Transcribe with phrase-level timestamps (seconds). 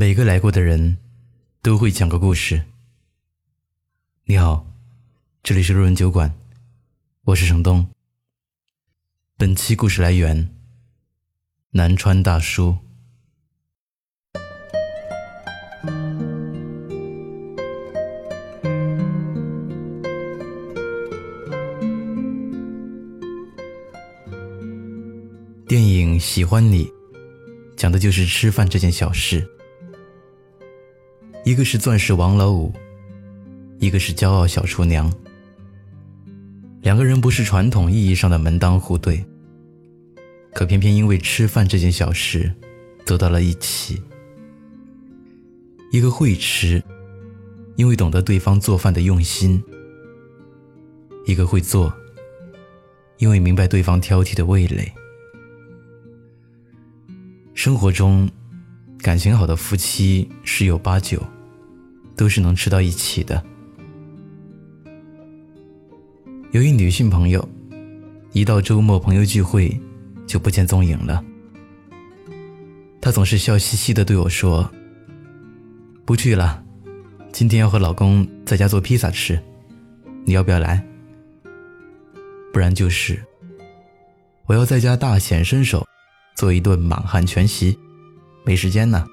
[0.00, 0.96] 每个来过的人，
[1.60, 2.62] 都会讲个故事。
[4.24, 4.66] 你好，
[5.42, 6.32] 这里是路人酒馆，
[7.24, 7.86] 我是程东。
[9.36, 10.56] 本期故事来源：
[11.72, 12.78] 南川大叔。
[25.68, 26.86] 电影《喜欢你》
[27.76, 29.46] 讲的就是吃饭这件小事。
[31.50, 32.72] 一个是钻石王老五，
[33.80, 35.12] 一个是骄傲小厨娘。
[36.80, 39.24] 两个人不是传统意义上的门当户对，
[40.54, 42.54] 可偏偏因为吃饭这件小事
[43.04, 44.00] 走到了一起。
[45.90, 46.80] 一个会吃，
[47.74, 49.60] 因为懂得对方做饭的用心；
[51.26, 51.92] 一个会做，
[53.18, 54.92] 因为明白对方挑剔的味蕾。
[57.54, 58.30] 生活中。
[59.02, 61.22] 感情好的夫妻十有八九
[62.20, 63.42] 都是能吃到一起的。
[66.50, 67.48] 有一女性朋友，
[68.32, 69.80] 一到周末朋友聚会
[70.26, 71.24] 就不见踪影了。
[73.00, 74.70] 她总是笑嘻嘻的对我说
[76.04, 76.62] ：“不去了，
[77.32, 79.42] 今天要和老公在家做披萨吃，
[80.26, 80.86] 你要不要来？
[82.52, 83.18] 不然就是
[84.44, 85.86] 我要在家大显身手，
[86.36, 87.78] 做一顿满汉全席。”
[88.44, 89.06] 没时间呢。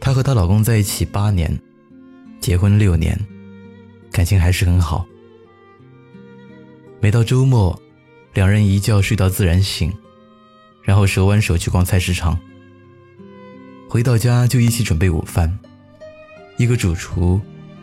[0.00, 1.60] 她和她老公在一起八年，
[2.40, 3.18] 结婚六年，
[4.10, 5.06] 感情还是很好。
[7.00, 7.80] 每到周末，
[8.32, 9.92] 两人一觉睡到自然醒，
[10.82, 12.40] 然后手挽手去逛菜市场。
[13.88, 15.58] 回到家就一起准备午饭，
[16.56, 17.40] 一个主厨，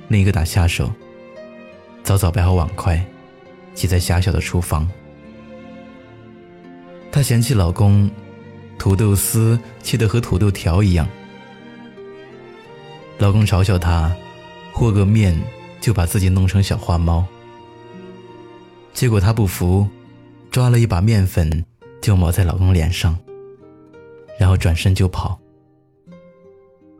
[0.07, 0.91] 另一个打下手。
[2.03, 3.05] 早早摆好碗筷，
[3.73, 4.89] 挤在狭小的厨房。
[7.11, 8.09] 她嫌弃老公。
[8.79, 11.09] 土豆丝切得和土豆条一样，
[13.19, 14.15] 老公嘲笑她，
[14.71, 15.35] 和个面
[15.81, 17.25] 就把自己弄成小花猫。
[18.93, 19.87] 结果她不服，
[20.51, 21.65] 抓了一把面粉
[22.01, 23.17] 就抹在老公脸上，
[24.39, 25.39] 然后转身就跑。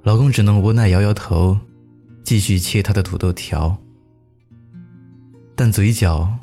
[0.04, 1.58] 老公只能无奈摇摇头，
[2.24, 3.78] 继续切他的土豆条，
[5.56, 6.40] 但嘴角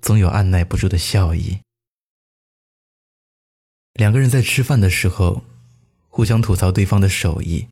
[0.00, 1.58] 总有按耐不住的笑意。
[3.94, 5.42] 两个人在吃饭的时候，
[6.08, 7.66] 互相吐槽对方的手艺，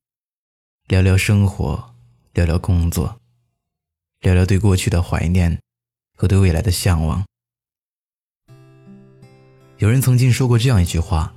[0.90, 1.94] 聊聊生活，
[2.34, 3.20] 聊聊工作，
[4.22, 5.56] 聊聊对过去的怀念
[6.16, 7.24] 和对未来的向往。
[9.78, 11.32] 有人曾经说过这样一句话：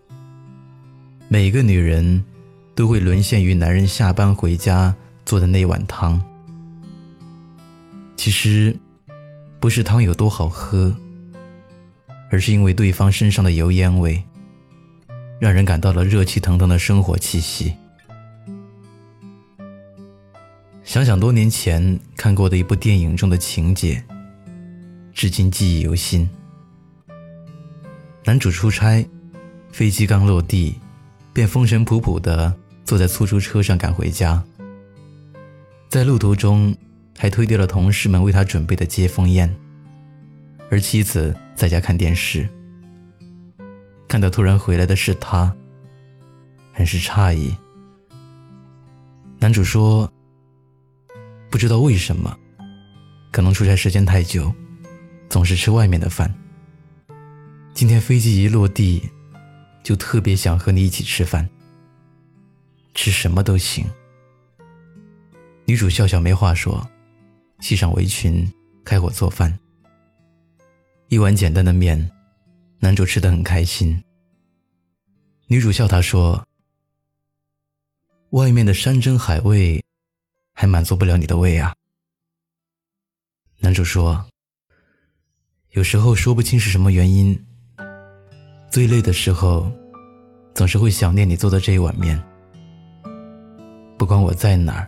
[1.28, 2.26] 每个女人
[2.74, 6.20] 都会沦陷于男人下班回家做的那碗汤。
[8.18, 8.76] 其实，
[9.60, 10.98] 不是汤有多好喝，
[12.32, 14.24] 而是因为对方身上的油烟味。
[15.40, 17.76] 让人感到了热气腾腾的生活气息。
[20.94, 24.04] 想想多年前看过的一部电影中的情节，
[25.12, 26.30] 至今记忆犹新。
[28.26, 29.04] 男主出差，
[29.72, 30.76] 飞机刚落地，
[31.34, 32.56] 便风尘仆仆地
[32.86, 34.44] 坐在出租车上赶回家。
[35.90, 36.78] 在路途中，
[37.18, 39.52] 还推掉了同事们为他准备的接风宴，
[40.70, 42.48] 而妻子在家看电视。
[44.08, 45.52] 看到突然回来的是他，
[46.72, 47.52] 很是诧异。
[49.40, 50.08] 男主说
[51.54, 52.36] ：“不知道为什么，
[53.32, 54.52] 可能出差时间太久，
[55.30, 56.34] 总是吃外面的饭。
[57.76, 59.08] 今天飞机一落地，
[59.84, 61.48] 就特别想和你一起吃饭，
[62.96, 63.86] 吃什么都行。”
[65.66, 66.90] 女主笑笑没话说，
[67.60, 68.52] 系上围裙
[68.84, 69.60] 开火做饭。
[71.10, 72.10] 一碗简单的面。
[72.80, 74.04] 男主吃的很开心。
[75.46, 76.48] 女主笑他说
[78.34, 79.83] ：“外面的山珍海味，
[80.64, 81.76] 还满足不了你的胃啊。”
[83.60, 84.26] 男主说
[85.76, 87.38] ：“有时候说不清是什么原因，
[88.70, 89.70] 最累的时候，
[90.54, 92.18] 总是会想念你做的这一碗面。
[93.98, 94.88] 不管我在哪儿，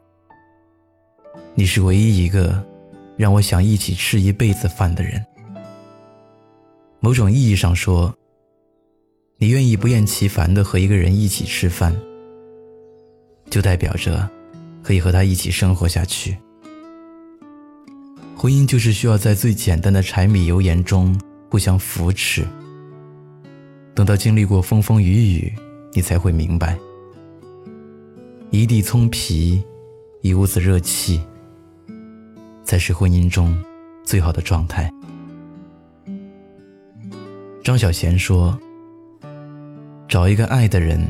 [1.55, 2.65] 你是唯一一个
[3.17, 5.21] 让我想一起吃一辈子饭的人。”
[7.01, 8.15] 某种意义上说，
[9.35, 11.93] 你愿意不厌其烦的和一个人一起吃饭，
[13.49, 14.29] 就代表着
[14.85, 16.37] 可以和他一起生活下去。
[18.37, 22.45] 婚姻就是需要在最简单的柴米油盐中互相扶持。
[23.95, 25.53] 等到经历过风风雨雨，
[25.93, 26.77] 你才会明白，
[28.51, 29.63] 一地葱皮，
[30.21, 31.19] 一屋子热气，
[32.63, 33.57] 才是婚姻中
[34.03, 34.91] 最好的状态。
[37.63, 38.55] 张小娴说
[40.07, 41.03] ：“找一个爱的人，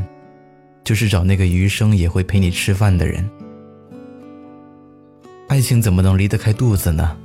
[0.86, 3.30] 就是找那个余生也会陪你吃饭的人。
[5.56, 7.16] 爱情怎么能离得开肚子呢？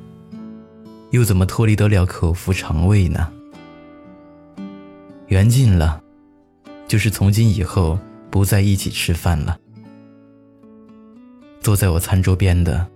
[1.11, 3.29] 又怎么脱离得了口腹肠胃呢？
[5.27, 6.01] 缘尽了，
[6.87, 7.99] 就是从今以后
[8.31, 9.59] 不在一起吃饭了。
[11.61, 12.87] 坐在我餐桌边的，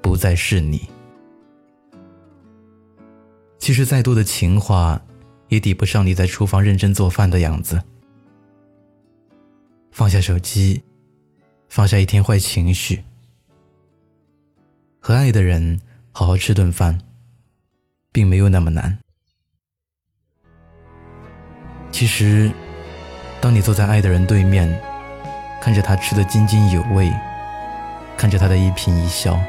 [0.00, 0.88] 不再是你。
[3.58, 4.98] 其实再多的情话，
[5.48, 7.82] 也抵不上你在厨房认真做饭的样子。
[9.90, 10.82] 放下手机，
[11.68, 13.04] 放下一天坏情绪，
[15.08, 15.80] 和爱的人
[16.12, 16.98] 好好吃顿饭，
[18.12, 18.98] 并没有那么难。
[21.90, 22.52] 其实，
[23.40, 24.68] 当你坐在爱的人对面，
[25.62, 27.10] 看着他吃得津津有味，
[28.18, 29.40] 看着他的一颦一笑，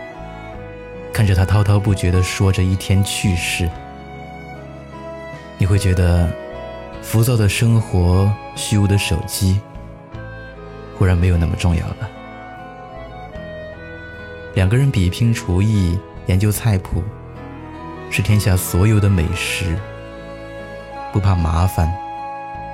[1.12, 3.70] 看着他滔滔不绝地说着一天趣事，
[5.58, 6.32] 你会觉得，
[7.02, 9.60] 浮躁的生活、虚无的手机。
[10.98, 12.10] 忽然没有那么重要了。
[14.56, 17.04] 两个人比拼厨艺、研究菜谱，
[18.10, 19.78] 是天下所有的美食。
[21.14, 21.92] 不怕麻烦，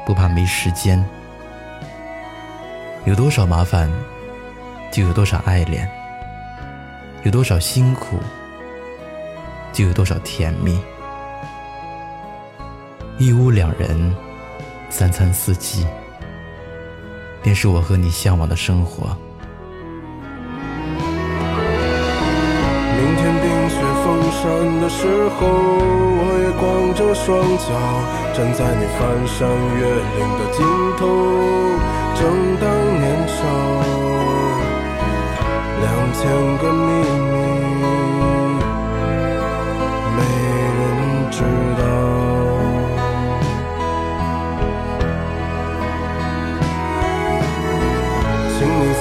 [0.06, 1.04] 不怕没时间。
[3.06, 3.92] 有多少麻烦，
[4.92, 5.86] 就有多少爱恋；
[7.24, 8.18] 有多少辛苦，
[9.72, 10.80] 就有多少甜蜜。
[13.18, 14.16] 一屋两人，
[14.90, 15.86] 三餐四季。
[17.44, 19.16] 便是我和你向往的生活。
[24.46, 25.42] 山的时候，
[26.22, 27.26] 我也光着双
[27.66, 27.66] 脚
[28.32, 30.62] 站在你翻山越岭的尽
[30.95, 30.95] 头，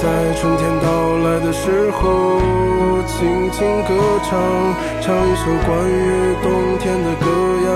[0.01, 0.87] 在春天到
[1.23, 2.01] 来的时候，
[3.07, 3.89] 轻轻歌
[4.23, 4.37] 唱，
[5.01, 7.25] 唱一首关于冬天的歌
[7.65, 7.69] 谣，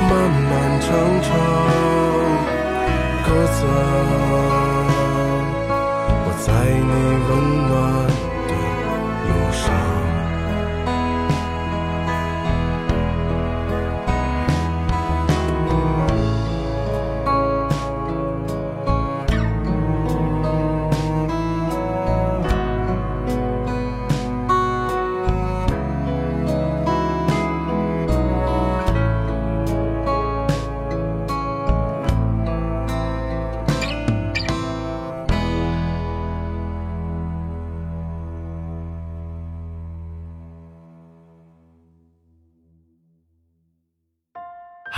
[0.00, 0.10] 漫
[0.50, 0.88] 漫长
[1.22, 1.30] 长，
[3.24, 3.70] 鸽子啊，
[6.24, 6.92] 我在你
[7.28, 7.30] 温